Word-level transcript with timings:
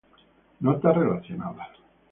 Notas 0.65 0.97
relacionadas 0.97 1.73